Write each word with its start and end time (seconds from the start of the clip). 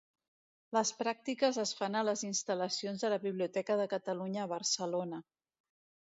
Les 0.77 0.91
pràctiques 1.01 1.59
es 1.63 1.73
fan 1.81 1.97
a 1.99 2.01
les 2.09 2.23
instal·lacions 2.29 3.05
de 3.07 3.13
la 3.15 3.21
Biblioteca 3.27 3.79
de 3.83 3.87
Catalunya 3.93 4.43
a 4.49 4.53
Barcelona. 4.57 5.23